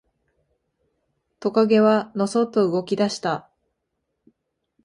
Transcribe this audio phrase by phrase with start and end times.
[1.39, 3.51] トカゲはのそっと動き出した。